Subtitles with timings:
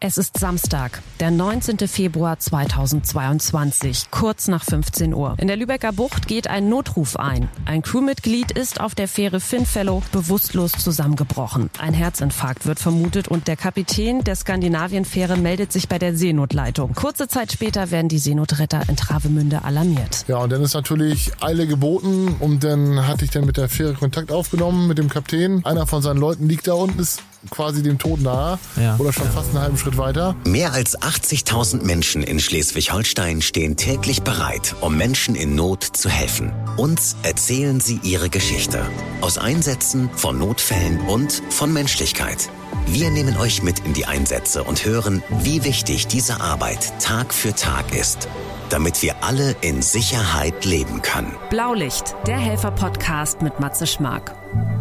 [0.00, 1.78] Es ist Samstag, der 19.
[1.88, 5.34] Februar 2022, kurz nach 15 Uhr.
[5.38, 7.48] In der Lübecker Bucht geht ein Notruf ein.
[7.64, 11.70] Ein Crewmitglied ist auf der Fähre Finfellow bewusstlos zusammengebrochen.
[11.78, 16.94] Ein Herzinfarkt wird vermutet und der Kapitän der Skandinavien-Fähre meldet sich bei der Seenotleitung.
[16.94, 20.26] Kurze Zeit später werden die Seenotretter in Travemünde alarmiert.
[20.28, 23.94] Ja, und dann ist natürlich Eile geboten und dann hatte ich dann mit der Fähre
[23.94, 25.64] Kontakt aufgenommen mit dem Kapitän.
[25.64, 28.96] Einer von seinen Leuten liegt da unten, ist quasi dem Tod nahe Ja.
[28.98, 30.34] oder schon fast einen halben Schritt weiter.
[30.44, 36.52] Mehr als 80.000 Menschen in Schleswig-Holstein stehen täglich bereit, um Menschen in Not zu helfen.
[36.76, 38.82] Uns erzählen sie ihre Geschichte.
[39.20, 42.48] Aus Einsätzen, von Notfällen und von Menschlichkeit.
[42.86, 47.54] Wir nehmen euch mit in die Einsätze und hören, wie wichtig diese Arbeit Tag für
[47.54, 48.28] Tag ist,
[48.68, 51.34] damit wir alle in Sicherheit leben können.
[51.50, 54.34] Blaulicht, der Helfer-Podcast mit Matze Schmark.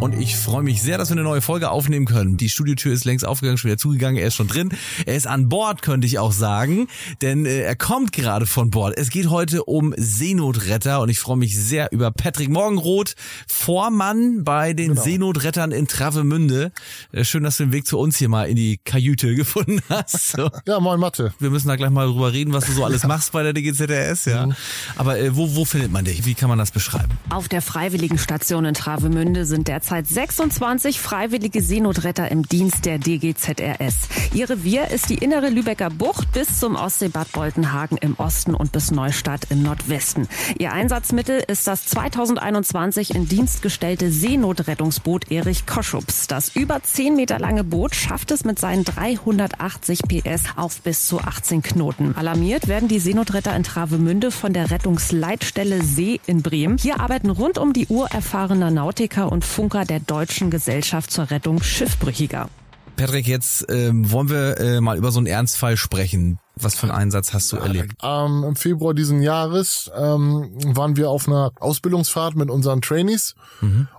[0.04, 2.36] Und ich freue mich sehr, dass wir eine neue Folge aufnehmen können.
[2.36, 4.70] Die Studiotür ist längst aufgegangen, schon wieder zugegangen, er ist schon drin.
[5.06, 6.90] Er ist an Bord, könnte ich auch sagen,
[7.22, 8.98] denn äh, er kommt gerade von Bord.
[8.98, 13.16] Es geht heute um Seenotretter und ich freue mich sehr über Patrick Morgenroth,
[13.48, 16.74] Vormann bei den Seenotrettern in Travemünde.
[17.14, 20.34] Äh, schön, dass du den Weg zu uns hier mal in die Kajüte gefunden hast.
[20.34, 20.50] So.
[20.66, 21.34] Ja, moin Mathe.
[21.40, 24.26] Wir müssen da gleich mal drüber reden, was du so alles machst bei der DGZRS,
[24.26, 24.50] ja.
[24.98, 26.26] Aber äh, wo, wo findet man dich?
[26.26, 27.14] Wie kann man das beschreiben?
[27.30, 33.96] Auf der Freiwilligenstation in Travemünde sind derzeit 26 freiwillige Seenotretter im Dienst der DGZRS.
[34.34, 38.92] Ihr Revier ist die innere Lübecker Bucht bis zum Ostseebad Boltenhagen im Osten und bis
[38.92, 40.28] Neustadt im Nordwesten.
[40.58, 46.28] Ihr Einsatzmittel ist das 2021 in Dienst gestellte Seenotrettungsboot Erich Koschups.
[46.28, 51.20] Das über 10 Meter lange Boot schafft es mit seinen 380 PS auf bis zu
[51.20, 52.16] 18 Knoten.
[52.16, 56.78] Alarmiert werden die Seenotretter in Travemünde von der Rettungsleitstelle See in Bremen.
[56.78, 61.62] Hier arbeiten rund um die Uhr erfahrener Nautiker und Funker der Deutschen Gesellschaft zur Rettung
[61.62, 62.50] Schiffbrüchiger.
[62.96, 66.40] Patrick, jetzt ähm, wollen wir äh, mal über so einen Ernstfall sprechen.
[66.56, 67.94] Was für einen Einsatz hast du erlebt?
[68.02, 73.36] Ähm, Im Februar diesen Jahres ähm, waren wir auf einer Ausbildungsfahrt mit unseren Trainees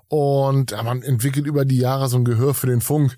[0.09, 3.17] und ja, man entwickelt über die Jahre so ein Gehör für den Funk.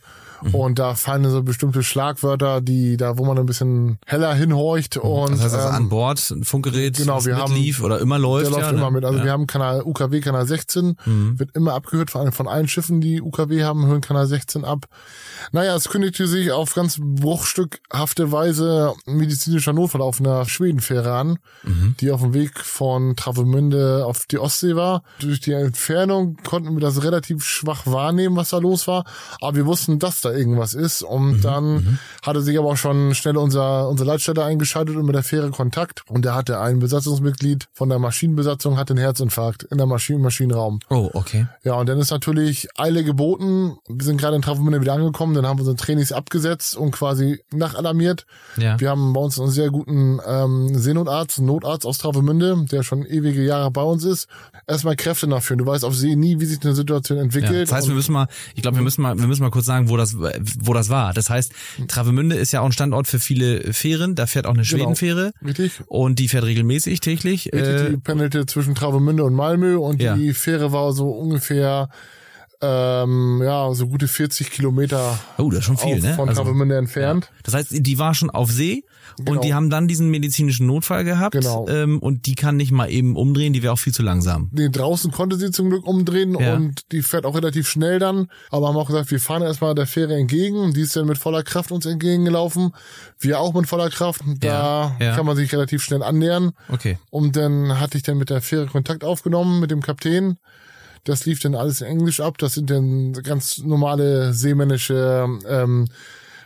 [0.52, 4.96] Und da fallen so bestimmte Schlagwörter, die da, wo man ein bisschen heller hinhorcht.
[4.96, 8.18] Und Das heißt, also ähm, an Bord ein Funkgerät, genau, wir haben- mitlief oder immer
[8.18, 8.46] läuft.
[8.46, 8.96] Der läuft ja, immer ne?
[8.96, 9.04] mit.
[9.04, 9.24] Also ja.
[9.24, 10.96] wir haben Kanal UKW Kanal 16,
[11.36, 14.86] wird immer abgehört von, von allen Schiffen, die UKW haben, hören Kanal 16 ab.
[15.52, 21.38] Naja, es kündigte sich auf ganz bruchstückhafte Weise medizinischer Notfall auf einer Schwedenfähre an,
[22.00, 25.02] die auf dem Weg von Travemünde auf die Ostsee war.
[25.20, 29.04] Durch die Entfernung konnten wir das relativ schwach wahrnehmen, was da los war.
[29.40, 31.02] Aber wir wussten, dass da irgendwas ist.
[31.02, 35.22] Und dann hatte sich aber auch schon schnell unser, unsere Leitstelle eingeschaltet und mit der
[35.22, 36.02] Fähre Kontakt.
[36.08, 40.80] Und da hatte ein Besatzungsmitglied von der Maschinenbesatzung hatte einen Herzinfarkt in der Maschinen Maschinenraum.
[40.90, 41.46] Oh, okay.
[41.62, 43.76] Ja, und dann ist natürlich Eile geboten.
[43.88, 47.40] Wir sind gerade in Travemünde wieder angekommen, dann haben wir unsere Trainings abgesetzt und quasi
[47.52, 48.26] nachalarmiert.
[48.56, 48.78] Ja.
[48.80, 53.04] Wir haben bei uns einen sehr guten ähm, Seenotarzt, einen Notarzt aus Travemünde, der schon
[53.04, 54.28] ewige Jahre bei uns ist.
[54.66, 55.58] Erstmal Kräfte nachführen.
[55.58, 57.24] Du weißt auf See nie, wie sich eine Situation Ja.
[57.24, 57.68] entwickelt.
[57.68, 59.88] Das heißt, wir müssen mal, ich glaube, wir müssen mal, wir müssen mal kurz sagen,
[59.88, 60.15] wo das,
[60.60, 61.12] wo das war.
[61.12, 61.52] Das heißt,
[61.88, 64.14] Travemünde ist ja auch ein Standort für viele Fähren.
[64.14, 64.68] Da fährt auch eine Genau.
[64.84, 65.32] Schwedenfähre.
[65.44, 65.72] Richtig.
[65.86, 67.46] Und die fährt regelmäßig täglich.
[67.52, 70.16] Richtig, Äh, die pendelte zwischen Travemünde und Malmö und Ja.
[70.16, 71.88] die Fähre war so ungefähr
[72.60, 76.14] ähm, ja so gute 40 Kilometer oh, das ist schon viel, ne?
[76.14, 77.30] von Also, Travemünde entfernt.
[77.42, 78.82] das heißt, die war schon auf See
[79.18, 79.32] Genau.
[79.32, 81.32] und die haben dann diesen medizinischen Notfall gehabt.
[81.32, 81.66] Genau.
[81.68, 84.50] Ähm, und die kann nicht mal eben umdrehen, die wäre auch viel zu langsam.
[84.52, 86.56] Nee, draußen konnte sie zum Glück umdrehen Ja.
[86.56, 88.26] und die fährt auch relativ schnell dann.
[88.50, 90.74] Aber haben auch gesagt, wir fahren erstmal der Fähre entgegen.
[90.74, 92.72] Die ist dann mit voller Kraft uns entgegengelaufen.
[93.18, 94.20] Wir auch mit voller Kraft.
[94.40, 95.14] Da Ja, ja.
[95.16, 96.50] kann man sich relativ schnell annähern.
[96.68, 96.98] Okay.
[97.10, 100.36] Und dann hatte ich dann mit der Fähre Kontakt aufgenommen mit dem Kapitän.
[101.06, 102.36] Das lief dann alles in Englisch ab.
[102.38, 105.86] Das sind dann ganz normale seemännische ähm,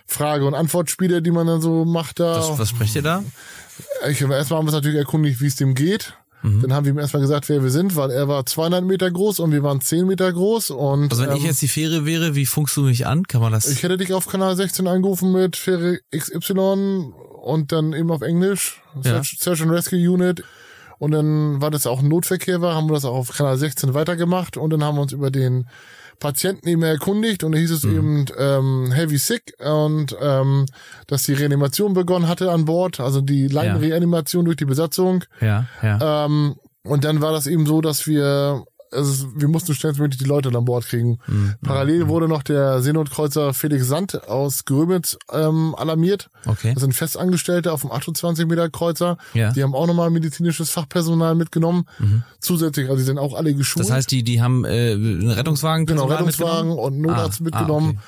[0.06, 2.36] Frage- und Antwortspiele, die man dann so macht da.
[2.36, 3.24] Was, was sprecht ihr da?
[4.08, 6.14] Ich, erstmal haben wir uns natürlich erkundigt, wie es dem geht.
[6.42, 6.62] Mhm.
[6.62, 9.40] Dann haben wir ihm erstmal gesagt, wer wir sind, weil er war 200 Meter groß
[9.40, 10.70] und wir waren 10 Meter groß.
[10.70, 13.26] Und Also wenn ähm, ich jetzt die Fähre wäre, wie funkst du mich an?
[13.26, 13.66] Kann man das?
[13.68, 17.12] ich hätte dich auf Kanal 16 angerufen mit Fähre XY
[17.42, 19.22] und dann eben auf Englisch, Ja.
[19.22, 20.42] Search, Search and Rescue Unit.
[21.00, 23.94] Und dann, weil das auch ein Notverkehr war, haben wir das auch auf Kanal 16
[23.94, 25.66] weitergemacht und dann haben wir uns über den
[26.18, 27.96] Patienten eben erkundigt und da hieß es Mhm.
[27.96, 30.66] eben ähm, Heavy Sick und ähm,
[31.06, 35.24] dass die Reanimation begonnen hatte an Bord, also die Leinenreanimation durch die Besatzung.
[35.40, 36.26] ja, ja.
[36.26, 40.48] Ähm, und dann war das eben so, dass wir also wir mussten schnellstmöglich die Leute
[40.56, 41.18] an Bord kriegen.
[41.26, 41.54] Mhm.
[41.62, 46.30] Parallel wurde noch der Seenotkreuzer Felix Sand aus Grömitz ähm, alarmiert.
[46.46, 46.74] Okay.
[46.74, 49.16] Das sind Festangestellte auf dem 28 Meter Kreuzer.
[49.34, 49.52] Ja.
[49.52, 51.86] Die haben auch nochmal medizinisches Fachpersonal mitgenommen.
[52.40, 53.84] Zusätzlich, also die sind auch alle geschult.
[53.84, 57.98] Das heißt, die, die haben äh, einen Rettungswagen genau, Rettungswagen und Notarzt Ah, mitgenommen.
[57.98, 58.02] Ah,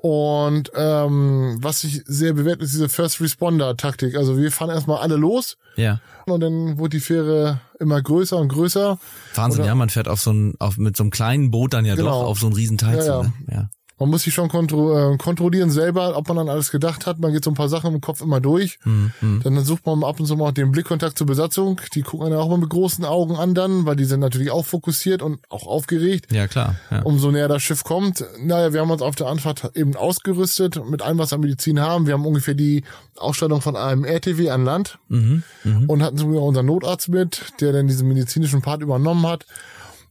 [0.00, 4.14] Und ähm, was sich sehr bewährt, ist diese First Responder Taktik.
[4.16, 6.00] Also wir fahren erstmal alle los Ja.
[6.26, 8.98] und dann wurde die Fähre immer größer und größer.
[9.34, 11.84] Wahnsinn, Oder- ja, man fährt auf so ein, auf, mit so einem kleinen Boot dann
[11.84, 12.10] ja Genau.
[12.22, 13.22] doch auf so einen riesen Teil Ja, zu, ja.
[13.22, 13.32] ne?
[13.50, 13.70] Ja.
[13.98, 17.18] Man muss sich schon kontro äh, kontrollieren selber, ob man an alles gedacht hat.
[17.18, 18.78] Man geht so ein paar Sachen im Kopf immer durch.
[18.82, 19.40] Hm, hm.
[19.42, 21.80] Dann sucht man ab und zu mal den Blickkontakt zur Besatzung.
[21.94, 24.64] Die gucken einen auch immer mit großen Augen an dann, weil die sind natürlich auch
[24.66, 26.32] fokussiert und auch aufgeregt.
[26.32, 26.76] Ja, klar.
[26.90, 27.02] Ja.
[27.02, 28.24] Umso näher das Schiff kommt.
[28.40, 31.80] Naja, wir haben uns auf der Anfahrt eben ausgerüstet mit allem, was wir an Medizin
[31.80, 32.06] haben.
[32.06, 32.84] Wir haben ungefähr die
[33.16, 35.42] Ausstattung von einem RTW an Land Mhm.
[35.64, 35.90] Mhm.
[35.90, 39.46] und hatten sogar unseren Notarzt mit, der dann diesen medizinischen Part übernommen hat.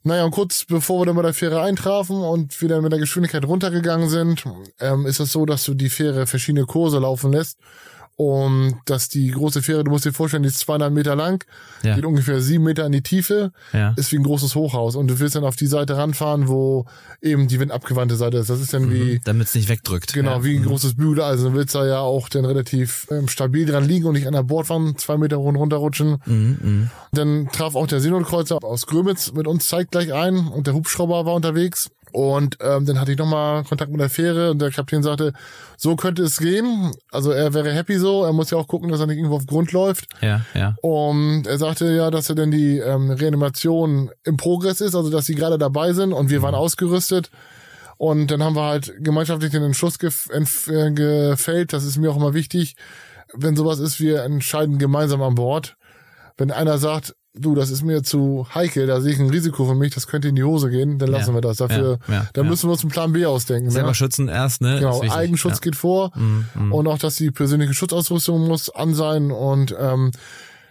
[0.08, 3.44] Naja, und kurz bevor wir dann bei der Fähre eintrafen und dann mit der Geschwindigkeit
[3.44, 4.46] runtergegangen sind,
[4.80, 7.60] ähm, ist es so, dass du die Fähre verschiedene Kurse laufen lässt.
[8.18, 11.46] Und dass die große Fähre, du musst dir vorstellen, die ist zweieinhalb Meter lang,
[11.84, 11.94] Ja.
[11.96, 13.94] geht ungefähr sieben Meter in die Tiefe, Ja.
[13.96, 14.96] ist wie ein großes Hochhaus.
[14.96, 16.86] Und du willst dann auf die Seite ranfahren, wo
[17.22, 18.50] eben die windabgewandte Seite ist.
[18.50, 20.14] Das ist dann wie, Damit es nicht wegdrückt.
[20.14, 20.44] Genau, ja.
[20.44, 21.52] wie ein großes Bügeleisen.
[21.52, 24.44] Du willst da ja auch dann relativ ähm, stabil dran liegen und nicht an der
[24.44, 26.18] Bordwand zwei Meter runterrutschen.
[26.26, 26.90] Mhm, mhm.
[27.12, 31.36] Dann traf auch der Seenotkreuzer aus Grömitz mit uns zeitgleich ein und der Hubschrauber war
[31.36, 31.92] unterwegs.
[32.12, 35.34] Und ähm, dann hatte ich nochmal Kontakt mit der Fähre und der Kapitän sagte,
[35.76, 36.92] so könnte es gehen.
[37.12, 39.46] Also er wäre happy so, er muss ja auch gucken, dass er nicht irgendwo auf
[39.46, 40.08] Grund läuft.
[40.22, 40.76] Ja, ja.
[40.82, 45.26] Und er sagte ja, dass er denn die ähm, Reanimation im Progress ist, also dass
[45.26, 47.30] sie gerade dabei sind und wir waren ausgerüstet.
[47.98, 52.18] Und dann haben wir halt gemeinschaftlich den Entschluss gef äh, gefällt, das ist mir auch
[52.18, 52.76] immer wichtig,
[53.34, 55.76] wenn sowas ist, wir entscheiden gemeinsam an Bord.
[56.38, 59.76] Wenn einer sagt, du, das ist mir zu heikel, da sehe ich ein Risiko für
[59.76, 61.36] mich, das könnte in die Hose gehen, dann lassen Ja.
[61.36, 61.58] wir das.
[61.58, 63.70] Dafür, Ja, ja, dann müssen wir uns einen Plan B ausdenken.
[63.72, 63.96] Selber ne?
[63.96, 64.80] schützen erst, ne?
[64.80, 65.02] Genau.
[65.02, 66.72] Eigenschutz geht vor mhm.
[66.72, 70.12] und auch, dass die persönliche Schutzausrüstung muss an sein und ähm,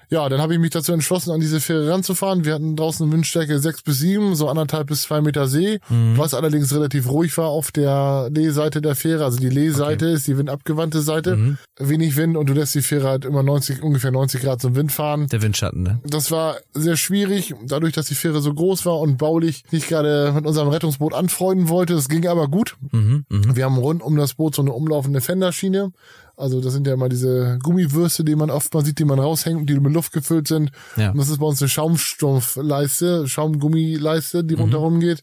[0.08, 2.44] ja, dann habe ich mich dazu entschlossen, an diese Fähre ranzufahren.
[2.44, 6.16] Wir hatten draußen eine Windstärke sechs bis sieben, so anderthalb bis zwei Meter See, Mhm.
[6.16, 9.24] was allerdings relativ ruhig war auf der Lehseite der Fähre.
[9.24, 11.58] Also die Lehseite ist die windabgewandte Seite, Mhm.
[11.78, 14.92] wenig Wind und du lässt die Fähre halt immer 90, ungefähr 90 Grad zum Wind
[14.92, 15.26] fahren.
[15.28, 16.00] Der Windschatten, ne?
[16.04, 20.32] Das war sehr schwierig, dadurch, dass die Fähre so groß war und baulich nicht gerade
[20.34, 21.94] mit unserem Rettungsboot anfreunden wollte.
[21.94, 22.76] Es ging aber gut.
[22.92, 23.56] Mhm, mhm.
[23.56, 25.92] Wir haben rund um das Boot so eine umlaufende Fenderschiene.
[26.38, 29.70] Also das sind ja immer diese Gummiwürste, die man oft mal sieht, die man raushängt,
[29.70, 30.70] die mit Luft gefüllt sind.
[30.96, 31.10] Ja.
[31.12, 35.22] Und das ist bei uns eine Schaumstoffleiste, Schaumgummileiste, die rundherum geht.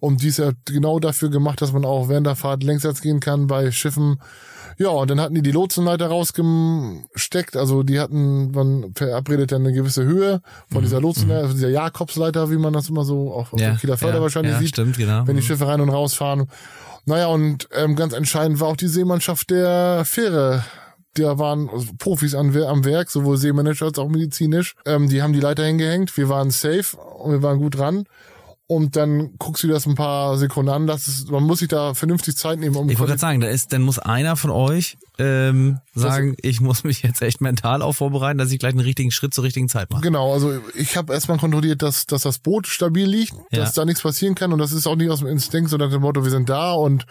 [0.00, 3.20] Und die ist ja genau dafür gemacht, dass man auch während der Fahrt längsseits gehen
[3.20, 4.20] kann bei Schiffen.
[4.80, 7.56] Ja, und dann hatten die die Lotsenleiter rausgesteckt.
[7.56, 10.40] Also die hatten, man verabredet dann eine gewisse Höhe
[10.70, 13.76] von dieser Lotsenleiter, also dieser Jakobsleiter, wie man das immer so auch auf Ja, der
[13.78, 15.26] Kieler Förder ja, wahrscheinlich ja, sieht stimmt, genau.
[15.26, 15.46] wenn die Mhm.
[15.46, 16.46] Schiffe rein und rausfahren.
[17.04, 20.64] Naja, und ähm, ganz entscheidend war auch die Seemannschaft der Fähre.
[21.14, 21.68] Da waren
[21.98, 24.74] Profis an, am Werk, sowohl Seemanager als auch medizinisch.
[24.84, 26.16] Ähm, die haben die Leiter hingehängt.
[26.16, 28.04] Wir waren safe und wir waren gut dran.
[28.70, 30.86] Und dann guckst du dir das ein paar Sekunden an.
[30.86, 33.48] Das ist, man muss sich da vernünftig Zeit nehmen, um Ich wollte gerade sagen, da
[33.48, 37.94] ist, dann muss einer von euch ähm, sagen, ich muss mich jetzt echt mental auch
[37.94, 40.02] vorbereiten, dass ich gleich einen richtigen Schritt zur richtigen Zeit mache.
[40.02, 43.60] Genau, also ich habe erstmal kontrolliert, dass, dass das Boot stabil liegt, Ja.
[43.60, 46.02] dass da nichts passieren kann und das ist auch nicht aus dem Instinkt, sondern dem
[46.02, 47.06] Motto, wir sind da und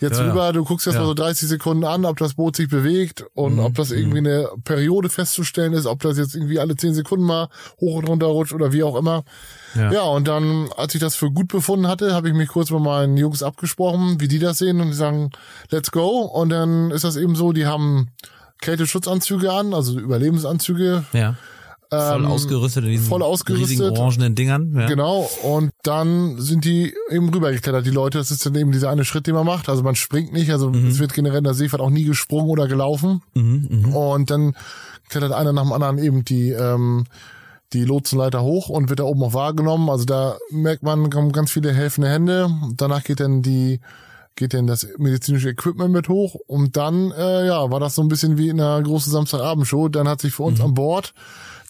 [0.00, 0.30] jetzt Ja, ja.
[0.30, 3.54] rüber, du guckst erst mal so 30 Sekunden an, ob das Boot sich bewegt und
[3.54, 7.24] Mhm, ob das irgendwie eine Periode festzustellen ist, ob das jetzt irgendwie alle 10 Sekunden
[7.24, 7.48] mal
[7.80, 9.24] hoch und runter rutscht oder wie auch immer.
[9.74, 9.92] Ja.
[9.92, 12.80] Ja, und dann, als ich das für gut befunden hatte, habe ich mich kurz mit
[12.80, 15.30] meinen Jungs abgesprochen, wie die das sehen und die sagen,
[15.70, 16.20] let's go.
[16.22, 18.08] Und dann ist das eben so, die haben
[18.60, 21.34] Kälteschutzanzüge an, also Überlebensanzüge, Ja.
[21.90, 23.70] Voll ähm, ausgerüstet in diesen voll ausgerüstet.
[23.70, 24.74] riesigen orangenen Dingern.
[24.76, 24.86] Ja.
[24.86, 28.18] Genau, und dann sind die eben rübergeklettert, die Leute.
[28.18, 29.70] Das ist dann eben dieser eine Schritt, den man macht.
[29.70, 32.68] Also man springt nicht, also es wird generell in der Seefahrt auch nie gesprungen oder
[32.68, 33.22] gelaufen.
[33.34, 33.96] Mhm, mhm.
[33.96, 34.54] Und dann
[35.08, 37.06] klettert einer nach dem anderen eben die, ähm,
[37.72, 39.88] die Lotsenleiter hoch und wird da oben auch wahrgenommen.
[39.88, 42.50] Also da merkt man, kommen ganz viele helfende Hände.
[42.76, 43.80] Danach geht dann die
[44.38, 48.08] geht dann das medizinische Equipment mit hoch und dann äh, ja war das so ein
[48.08, 49.88] bisschen wie in einer großen Samstagabendshow.
[49.88, 51.12] Dann hat sich für uns an Bord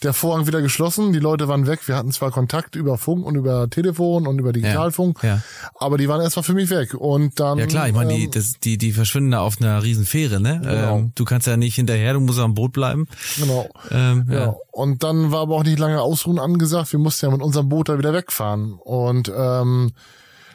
[0.05, 1.13] der Vorhang wieder geschlossen.
[1.13, 1.81] Die Leute waren weg.
[1.89, 5.43] Wir hatten zwar Kontakt über Funk und über Telefon und über Digitalfunk, Ja.
[5.75, 6.95] aber die waren erstmal für mich weg.
[6.95, 9.83] Und dann Ja klar, ich meine, die, ähm, das, die, die verschwinden da auf einer
[9.83, 10.61] riesen Fähre, ne?
[10.63, 10.99] Genau.
[10.99, 13.09] Ähm, du kannst ja nicht hinterher, du musst am Boot bleiben.
[13.39, 13.69] genau.
[13.91, 14.39] Ähm, ja.
[14.39, 14.55] Ja.
[14.71, 16.93] Und dann war aber auch nicht lange Ausruhen angesagt.
[16.93, 18.75] Wir mussten ja mit unserem Boot da wieder wegfahren.
[18.75, 19.91] Und ähm,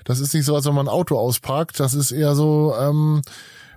[0.05, 1.79] das ist nicht so, als wenn man ein Auto ausparkt.
[1.79, 3.21] Das ist eher so, ähm,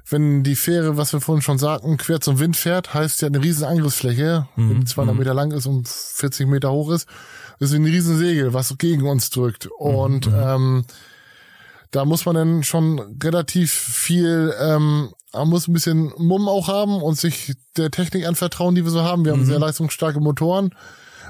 [0.08, 3.42] wenn die Fähre, was wir vorhin schon sagten, quer zum Wind fährt, heißt ja eine
[3.42, 4.70] riesen Angriffsfläche, Mhm.
[4.70, 7.08] wenn die 200 Meter lang ist und 40 Meter hoch ist,
[7.58, 9.64] ist ein riesen Segel, was gegen uns drückt.
[9.66, 9.70] Mhm.
[9.86, 10.84] Und ähm,
[11.90, 17.00] da muss man dann schon relativ viel, ähm, man muss ein bisschen Mumm auch haben
[17.02, 19.24] und sich der Technik anvertrauen, die wir so haben.
[19.24, 20.70] Wir haben sehr leistungsstarke Motoren.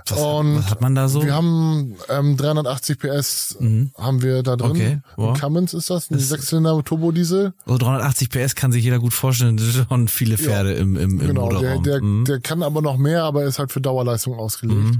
[0.08, 1.24] Was, Und was hat man da so?
[1.24, 3.56] Wir haben ähm, 380 PS
[3.98, 4.70] haben wir da drin.
[4.70, 5.38] Okay, wow.
[5.38, 7.52] Cummins ist das, ein Sechszylinder Turbodiesel.
[7.66, 11.20] so 380 PS kann sich jeder gut vorstellen, das sind schon viele Pferde im, im,
[11.20, 11.82] im Genau, der, Motorraum.
[11.82, 12.24] der, Mhm.
[12.24, 14.98] der kann aber noch mehr, aber ist halt für Dauerleistung ausgelegt.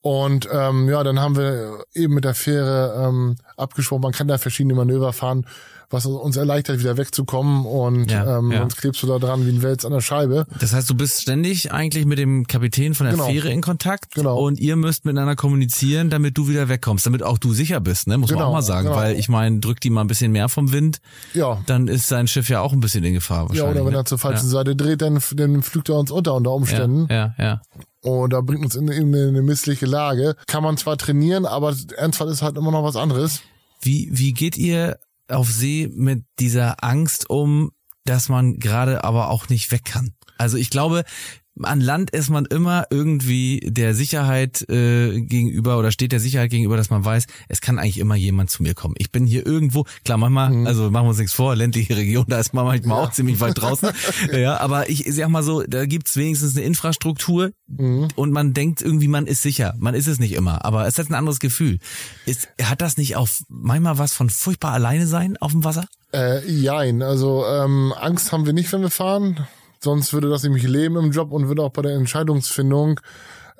[0.00, 4.38] Und ähm, ja, dann haben wir eben mit der Fähre ähm, abgesprochen, man kann da
[4.38, 5.46] verschiedene Manöver fahren,
[5.92, 8.60] was uns erleichtert, wieder wegzukommen und Ja, ähm, ja.
[8.60, 10.46] sonst klebst du da dran wie ein Wels an der Scheibe.
[10.58, 13.26] Das heißt, du bist ständig eigentlich mit dem Kapitän von der Genau.
[13.26, 14.38] Fähre in Kontakt Genau.
[14.38, 18.18] und ihr müsst miteinander kommunizieren, damit du wieder wegkommst, damit auch du sicher bist, ne?
[18.18, 18.96] muss man Genau, auch mal sagen, genau.
[18.98, 20.98] weil ich meine, drückt die mal ein bisschen mehr vom Wind,
[21.34, 21.60] Ja.
[21.66, 23.74] dann ist sein Schiff ja auch ein bisschen in Gefahr Ja, wahrscheinlich.
[23.76, 23.98] oder wenn ne?
[23.98, 27.06] er zur falschen Seite dreht, dann, dann pflügt er uns unter unter Umständen.
[27.10, 27.60] ja, ja, ja.
[28.04, 30.34] Und da bringt uns in, in eine missliche Lage.
[30.48, 33.42] Kann man zwar trainieren, aber Ernstfall ist halt immer noch was anderes.
[33.80, 34.98] Wie, wie geht ihr
[35.32, 37.72] auf See mit dieser Angst um,
[38.04, 40.14] dass man gerade aber auch nicht weg kann?
[40.38, 41.04] Also ich glaube,
[41.60, 46.76] an Land ist man immer irgendwie der Sicherheit äh, gegenüber oder steht der Sicherheit gegenüber,
[46.76, 48.94] dass man weiß, es kann eigentlich immer jemand zu mir kommen.
[48.98, 52.38] Ich bin hier irgendwo, klar, manchmal, also machen wir uns nichts vor, ländliche Region, da
[52.38, 53.90] ist man manchmal auch ziemlich weit draußen.
[54.32, 59.08] ja, aber ich sag mal so, da gibt's wenigstens eine Infrastruktur und man denkt irgendwie,
[59.08, 59.74] man ist sicher.
[59.78, 61.78] Man ist es nicht immer, aber es hat ein anderes Gefühl.
[62.26, 65.86] Ist, hat das nicht auch manchmal was von furchtbar alleine sein auf dem Wasser?
[66.12, 69.46] Äh, jein, also ähm, Angst haben wir nicht, wenn wir fahren.
[69.82, 73.00] Sonst würde das nämlich leben im Job und würde auch bei der Entscheidungsfindung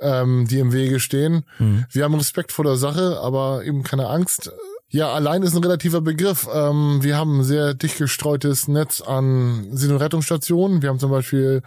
[0.02, 1.44] ähm, die im Wege stehen.
[1.90, 4.52] Wir haben Respekt vor der Sache, aber eben keine Angst.
[4.88, 6.48] Ja, allein ist ein relativer Begriff.
[6.52, 10.82] Ähm, wir haben ein sehr dicht gestreutes Netz an Seen- und Rettungsstationen.
[10.82, 11.62] Wir haben zum Beispiel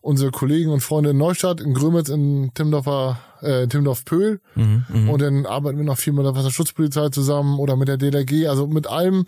[0.00, 4.40] unsere Kollegen und Freunde in Neustadt, in Grömitz, in Timmendorfer, äh, Timmendorf-Pöhl.
[5.08, 8.68] Und dann arbeiten wir noch viel mit der Wasserschutzpolizei zusammen oder mit der DLRG, also
[8.68, 9.26] mit allem,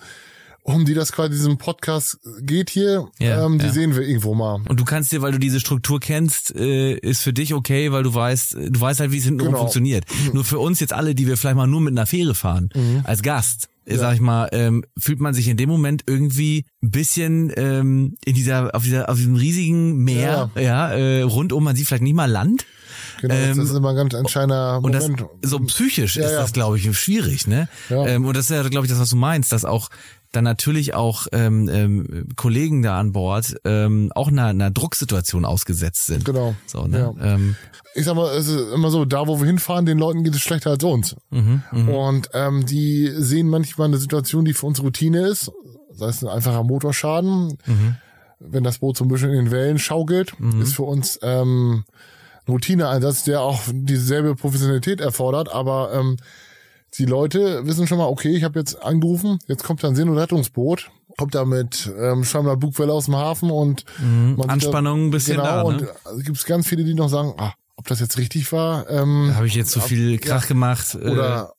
[0.62, 3.72] um die das quasi diesem Podcast geht hier, Ja, ähm, die ja.
[3.72, 4.60] sehen wir irgendwo mal.
[4.68, 8.02] Und du kannst dir, weil du diese Struktur kennst, äh, ist für dich okay, weil
[8.02, 9.60] du weißt, du weißt halt, wie es hintenrum Genau.
[9.62, 10.04] funktioniert.
[10.32, 12.68] Nur für uns jetzt alle, die wir vielleicht mal nur mit einer Fähre fahren,
[13.04, 16.90] als Gast, äh, sag ich mal, ähm, fühlt man sich in dem Moment irgendwie ein
[16.90, 21.86] bisschen ähm, in dieser, auf dieser, auf diesem riesigen Meer, ja, äh, rundum, man sieht
[21.88, 22.66] vielleicht nicht mal Land.
[23.20, 25.24] Genau, Ähm, das ist immer ein ganz entscheidender Und das, Moment.
[25.42, 26.40] so psychisch Ja, ist ja.
[26.40, 27.68] das, glaube ich, schwierig, ne?
[27.88, 28.06] Ja.
[28.06, 29.88] Ähm, und das ist ja, glaube ich, das, was du meinst, dass auch
[30.32, 36.06] dann natürlich auch ähm, ähm, Kollegen da an Bord ähm, auch einer, einer Drucksituation ausgesetzt
[36.06, 36.24] sind.
[36.24, 36.54] Genau.
[36.66, 37.12] So, ne?
[37.18, 37.34] Ja.
[37.34, 37.56] Ähm,
[37.94, 40.40] ich sag mal, es ist immer so, da wo wir hinfahren, den Leuten geht es
[40.40, 41.16] schlechter als uns.
[41.30, 45.50] Mhm, Und ähm, die sehen manchmal eine Situation, die für uns Routine ist,
[45.92, 47.96] sei es ein einfacher Motorschaden, Mhm.
[48.38, 51.84] wenn das Boot zum Beispiel in den Wellen schaukelt, ist für uns ähm,
[52.46, 56.16] ein Routineeinsatz, der auch dieselbe Professionalität erfordert, aber ähm,
[56.98, 60.18] die Leute wissen schon mal, okay, ich habe jetzt angerufen, jetzt kommt ein Seen- und
[60.18, 65.06] Rettungsboot, kommt da mit ähm, scheinbar Bugwelle aus dem Hafen und man sieht da- Anspannung
[65.06, 65.88] ein bisschen genau, da, und ne?
[66.18, 69.46] es gibt ganz viele, die noch sagen, ah, ob das jetzt richtig war, ähm, Habe
[69.46, 70.94] ich jetzt so viel Krach gemacht?
[70.94, 71.54] Äh, oder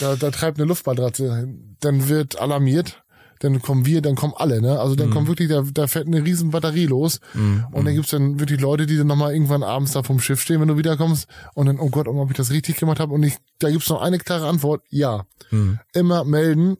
[0.00, 1.48] da, da treibt eine Luftballratze,
[1.80, 3.02] dann wird alarmiert,
[3.40, 4.78] dann kommen wir, dann kommen alle, ne?
[4.80, 4.96] Also Mhm.
[4.98, 7.20] dann kommt wirklich, da, da fährt eine riesen Batterie los
[7.72, 10.60] und dann gibt's dann wirklich Leute, die dann nochmal irgendwann abends da vom Schiff stehen,
[10.60, 13.36] wenn du wiederkommst und dann, oh Gott, ob ich das richtig gemacht habe und ich,
[13.58, 15.24] da gibt's noch eine klare Antwort, ja.
[15.50, 15.78] Mhm.
[15.94, 16.76] Immer melden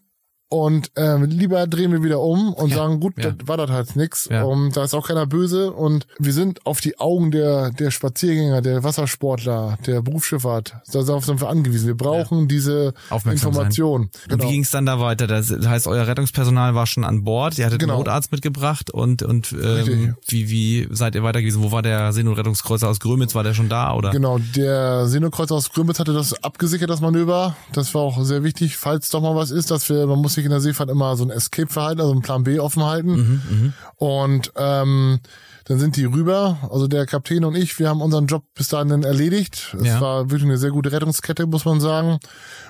[0.50, 3.32] und ähm, lieber drehen wir wieder um und sagen, gut, ja.
[3.32, 4.28] das war das halt nix.
[4.30, 4.44] Ja.
[4.44, 5.72] Und da ist auch keiner böse.
[5.72, 10.74] Und wir sind auf die Augen der, der Spaziergänger, der Wassersportler, der Berufsschifffahrt.
[10.90, 11.86] Darauf sind wir angewiesen.
[11.86, 13.66] Wir brauchen diese Aufmerksam sein.
[13.66, 14.00] Information.
[14.02, 14.44] Und Genau.
[14.44, 15.26] wie ging es dann da weiter?
[15.26, 17.94] Das heißt, euer Rettungspersonal war schon an Bord, ihr hattet Genau.
[17.94, 21.62] einen Notarzt mitgebracht und und ähm, wie wie seid ihr weiter gewesen?
[21.62, 23.34] Wo war der Seen- und Rettungskreuzer aus Grömitz?
[23.34, 24.10] War der schon da oder?
[24.10, 27.56] Genau, der Seenokreuz aus Grömitz hatte das abgesichert, das Manöver.
[27.72, 30.44] Das war auch sehr wichtig, falls doch mal was ist, dass wir, man muss sich
[30.46, 33.74] in der Seefahrt immer so ein Escape-Verhalten, also einen Plan B offen halten.
[33.96, 35.20] Und ähm,
[35.64, 38.88] dann sind die rüber, also der Kapitän und ich, wir haben unseren Job bis dahin
[38.88, 39.76] dann erledigt.
[39.78, 40.00] Es Ja.
[40.00, 42.18] war wirklich eine sehr gute Rettungskette, muss man sagen.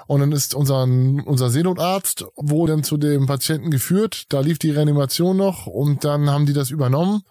[0.08, 4.24] Und dann ist unser, unser Seenotarzt, wo dann zu dem Patienten geführt.
[4.30, 7.22] Da lief die Reanimation noch und dann haben die das übernommen.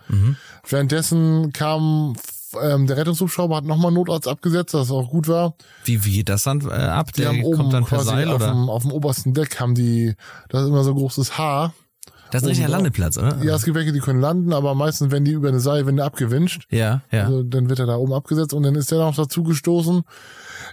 [0.70, 2.16] Währenddessen kam
[2.62, 5.56] ähm, der Rettungshubschrauber hat nochmal Notarzt abgesetzt, was auch gut war.
[5.86, 7.12] Wie wie geht das dann äh, ab?
[7.14, 8.50] Die Der haben oben kommt dann per Seil auf, oder?
[8.50, 10.16] Dem, auf dem obersten Deck haben die,
[10.50, 11.74] das ist immer so großes Haar.
[12.32, 12.70] Das ist ein richtiger.
[12.70, 13.42] Landeplatz, oder?
[13.44, 16.68] Ja, es gibt welche, die können landen, aber meistens werden die über eine Seilwinde abgewünscht.
[16.70, 17.26] Ja, ja.
[17.26, 20.04] Also dann wird er da oben abgesetzt und dann ist der noch dazu gestoßen.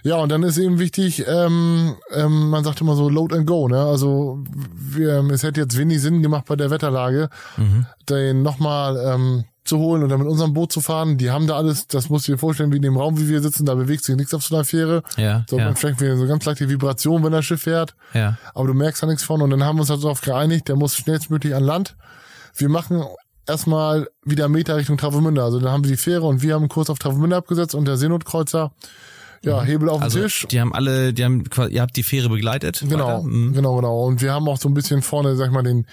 [0.03, 3.67] Ja, und dann ist eben wichtig, ähm, ähm, man sagt immer so Load and Go,
[3.67, 3.81] ne?
[3.81, 4.43] Also
[4.75, 7.85] wir, es hätte jetzt wenig Sinn gemacht bei der Wetterlage, Mhm.
[8.09, 11.17] den nochmal ähm, zu holen und dann mit unserem Boot zu fahren.
[11.17, 13.41] Die haben da alles, das musst du dir vorstellen, wie in dem Raum, wie wir
[13.41, 15.01] sitzen, da bewegt sich nichts auf so einer Fähre.
[15.17, 15.65] Ja, So, ja.
[15.65, 17.95] man vielleicht so ganz leichte Vibration, wenn das Schiff fährt.
[18.13, 18.37] ja.
[18.53, 20.75] Aber du merkst da nichts von und dann haben wir uns halt darauf geeinigt, der
[20.75, 21.95] muss schnellstmöglich an Land.
[22.55, 23.03] Wir machen
[23.47, 25.43] erstmal wieder Meter Richtung Travemünde.
[25.43, 27.85] Also dann haben wir die Fähre und wir haben einen Kurs auf Travemünde abgesetzt und
[27.85, 28.71] der Seenotkreuzer.
[29.45, 30.45] Ja, Hebel auf Also dem Tisch.
[30.49, 32.83] die haben alle, die haben quasi, ihr habt die Fähre begleitet.
[32.87, 33.23] Genau?
[33.23, 33.53] Mhm.
[33.53, 34.03] genau, genau.
[34.05, 35.85] Und wir haben auch so ein bisschen vorne, sag ich mal, den,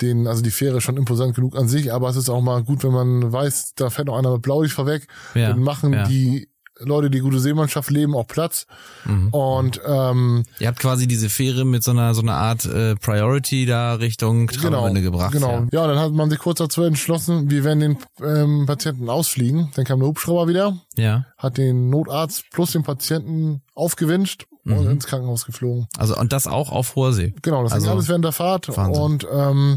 [0.00, 2.62] den, also die Fähre ist schon imposant genug an sich, aber es ist auch mal
[2.62, 5.06] gut, wenn man weiß, da fährt noch einer mit Blaulicht vorweg.
[5.34, 6.04] Ja, Dann machen ja.
[6.04, 6.48] die
[6.80, 8.66] Leute, die gute Seemannschaft leben, auch Platz.
[9.04, 9.28] Mhm.
[9.28, 13.66] Und ähm, Ihr habt quasi diese Fähre mit so einer so einer Art äh, Priority
[13.66, 15.32] da Richtung genau, Travemünde gebracht.
[15.32, 15.66] genau.
[15.72, 15.82] Ja.
[15.82, 15.86] Ja.
[15.86, 19.70] dann hat man sich kurz dazu entschlossen, wir werden den ähm, Patienten ausfliegen.
[19.74, 21.26] Dann kam der Hubschrauber wieder, ja.
[21.36, 25.88] hat den Notarzt plus den Patienten aufgewünscht und ins Krankenhaus geflogen.
[25.96, 27.32] Also und das auch auf hoher See.
[27.40, 28.68] Genau, das Also, alles während der Fahrt.
[28.76, 29.02] Wahnsinn.
[29.02, 29.76] Und ähm,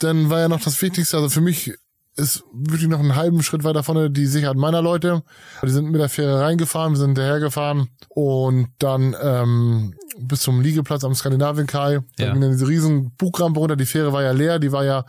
[0.00, 1.72] dann war ja noch das Wichtigste, also für mich
[2.18, 5.22] ist wirklich noch einen halben Schritt weiter vorne die Sicherheit meiner Leute.
[5.62, 11.14] Die sind mit der Fähre reingefahren, sind hinterhergefahren und dann ähm, bis zum Liegeplatz am
[11.14, 12.00] Skandinavienkai.
[12.18, 12.32] Ja.
[12.32, 13.76] ging dann diese riesen Bugrampe runter.
[13.76, 15.04] Die Fähre war ja leer, die war ja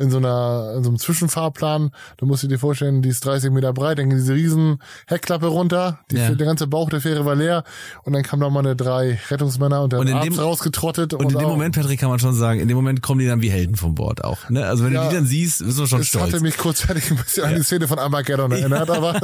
[0.00, 1.90] in so einer in so einem Zwischenfahrplan.
[2.16, 6.00] Du musst dir vorstellen, die ist 30 Meter breit, dann ging diese riesen Heckklappe runter,
[6.10, 6.30] die, Ja.
[6.34, 7.64] der ganze Bauch der Fähre war leer
[8.04, 11.14] und dann kamen da mal eine drei Rettungsmänner und der Und in Arzt dem- rausgetrottet.
[11.14, 13.42] Und in dem Moment, Patrick, kann man schon sagen, in dem Moment kommen die dann
[13.42, 14.48] wie Helden vom Bord auch.
[14.48, 14.64] Ne?
[14.64, 15.04] Also wenn Ja.
[15.04, 16.24] du die dann siehst, bist du schon Es stolz.
[16.32, 19.14] hatte mich kurzzeitig ein bisschen an die Szene von Armageddon erinnert, aber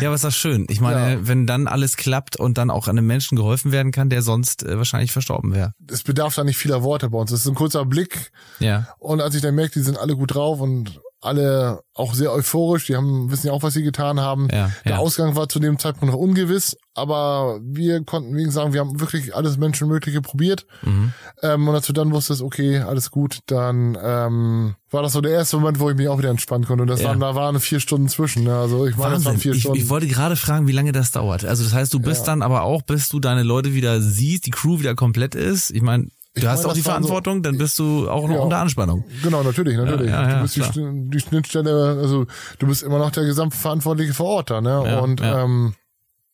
[0.00, 0.66] Ja, aber ist das schön.
[0.68, 1.18] Ich meine, Ja.
[1.28, 4.76] wenn dann alles klappt und dann auch einem Menschen geholfen werden kann, der sonst äh,
[4.76, 5.72] wahrscheinlich verstorben wäre.
[5.90, 7.30] es bedarf da nicht vieler Worte bei uns.
[7.30, 8.88] Es ist ein kurzer Blick Ja.
[8.98, 12.86] und als ich dann merkte, die sind alle gut drauf und alle auch sehr euphorisch,
[12.86, 14.48] die haben wissen ja auch, was sie getan haben.
[14.52, 14.98] Ja, Der ja.
[14.98, 19.00] Ausgang war zu dem Zeitpunkt noch ungewiss, aber wir konnten, wie gesagt, sagen, wir haben
[19.00, 20.66] wirklich alles Menschenmögliche probiert.
[20.82, 21.12] Mhm.
[21.42, 25.32] Ähm, und als du dann wusstest, okay, alles gut, dann ähm, war das so der
[25.32, 26.82] erste Moment, wo ich mich auch wieder entspannen konnte.
[26.82, 27.08] Und das Ja.
[27.08, 28.44] waren, da waren vier Stunden zwischen.
[28.44, 28.54] Ne?
[28.56, 29.40] Also ich meine, das waren Wahnsinn.
[29.40, 29.78] vier Ich, Stunden.
[29.78, 31.44] ich wollte gerade fragen, wie lange das dauert.
[31.44, 34.50] Also das heißt, du bist dann aber auch, bis du deine Leute wieder siehst, die
[34.50, 35.70] Crew wieder komplett ist.
[35.70, 38.28] Ich meine, du Ich hast meine, auch die waren so- Verantwortung, dann bist du auch
[38.28, 38.40] noch Ja.
[38.42, 39.04] unter Anspannung.
[39.22, 40.10] Genau, natürlich, natürlich.
[40.10, 42.26] Ja, ja, du bist die, die Schnittstelle, also
[42.58, 45.00] du bist immer noch der Gesamtverantwortliche vor Ort da, ne?
[45.02, 45.74] Und ähm,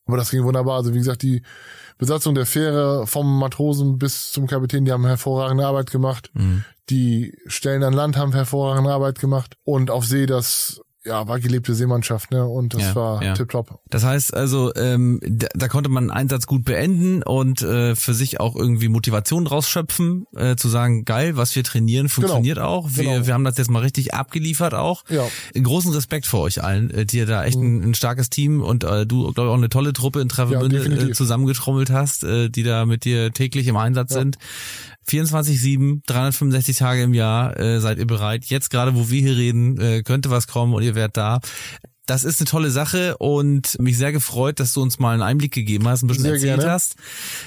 [0.05, 0.75] aber das ging wunderbar.
[0.77, 1.41] Also wie gesagt, die
[1.97, 6.29] Besatzung der Fähre vom Matrosen bis zum Kapitän, die haben hervorragende Arbeit gemacht.
[6.33, 6.65] Mhm.
[6.89, 9.55] Die Stellen an Land haben hervorragende Arbeit gemacht.
[9.63, 12.45] Und auf See, das ja, war gelebte Seemannschaft, ne?
[12.45, 13.33] Und das Ja, war ja.
[13.33, 13.79] tipptopp.
[13.89, 18.13] Das heißt also, ähm, da, da konnte man einen Einsatz gut beenden und äh, für
[18.13, 22.89] sich auch irgendwie Motivation rausschöpfen, äh, zu sagen, geil, was wir trainieren, funktioniert auch.
[22.93, 23.27] Wir, Genau.
[23.27, 25.03] wir haben das jetzt mal richtig abgeliefert auch.
[25.09, 25.27] Ja.
[25.61, 28.83] Großen Respekt vor euch allen, äh, die ihr da echt ein, ein starkes Team und
[28.83, 32.49] äh, du, glaube ich, auch eine tolle Truppe in Travemünde Ja, äh, zusammengetrommelt hast, äh,
[32.49, 34.19] die da mit dir täglich im Einsatz Ja.
[34.19, 34.37] sind.
[35.05, 38.45] 24-7, 365 Tage im Jahr äh, seid ihr bereit.
[38.45, 41.39] Jetzt gerade, wo wir hier reden, äh, könnte was kommen und ihr werdet da.
[42.05, 45.53] Das ist eine tolle Sache und mich sehr gefreut, dass du uns mal einen Einblick
[45.53, 46.73] gegeben hast, ein bisschen Sehr erzählt gerne.
[46.73, 46.97] hast.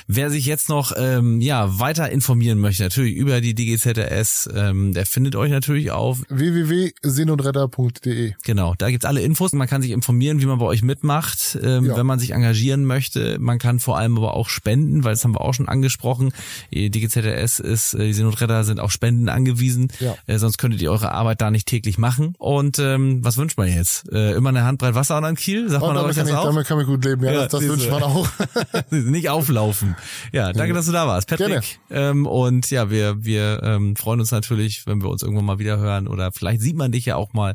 [0.07, 5.05] Wer sich jetzt noch ähm, ja weiter informieren möchte, natürlich über die DGZRS, ähm, der
[5.05, 9.53] findet euch natürlich auf www.seenundretter.de Genau, da gibt's alle Infos.
[9.53, 11.97] Man kann sich informieren, wie man bei euch mitmacht, ähm, Ja.
[11.97, 13.38] wenn man sich engagieren möchte.
[13.38, 16.33] Man kann vor allem aber auch spenden, weil das haben wir auch schon angesprochen.
[16.73, 19.88] Die DGZRS ist, äh, die Seenotretter sind auf Spenden angewiesen.
[20.01, 20.14] Ja.
[20.27, 22.35] Äh, sonst könntet ihr eure Arbeit da nicht täglich machen.
[22.38, 24.11] Und ähm, was wünscht man jetzt?
[24.11, 25.68] Äh, immer eine Handbreit Wasser und ein Kiel?
[25.68, 26.44] Sagt Und man damit euch kann, das ich, auch?
[26.44, 27.24] damit kann ich gut leben.
[27.24, 28.28] Ja, Ja, das, das wünscht man auch.
[28.90, 29.96] nicht auflaufen.
[30.32, 31.78] Ja, danke, dass du da warst, Patrick.
[31.90, 35.78] Ähm, und ja, wir wir ähm, freuen uns natürlich, wenn wir uns irgendwann mal wieder
[35.78, 37.54] hören oder vielleicht sieht man dich ja auch mal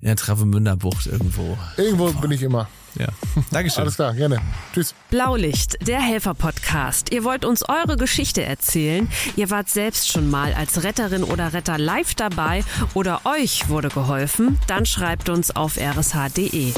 [0.00, 1.56] in der Travemünder Bucht irgendwo.
[1.76, 2.68] Irgendwo bin ich immer.
[2.98, 3.08] Ja,
[3.50, 3.82] Dankeschön.
[3.82, 4.38] Alles klar, gerne.
[4.72, 4.94] Tschüss.
[5.10, 7.12] Blaulicht, der Helfer-Podcast.
[7.12, 9.08] Ihr wollt uns eure Geschichte erzählen.
[9.36, 14.58] Ihr wart selbst schon mal als Retterin oder Retter live dabei oder euch wurde geholfen.
[14.66, 16.72] Dann schreibt uns auf rsh.de.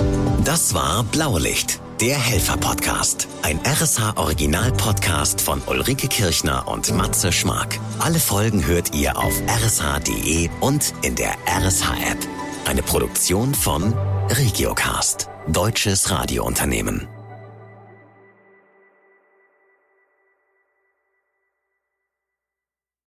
[0.44, 3.28] Das war Blaulicht, der Helfer-Podcast.
[3.42, 7.78] Ein RSH-Original-Podcast von Ulrike Kirchner und Matze Schmark.
[8.00, 12.39] Alle Folgen hört ihr auf rsh.de und in der RSH-App.
[12.64, 13.94] Eine Produktion von
[14.29, 17.09] Regiocast, deutsches Radiounternehmen.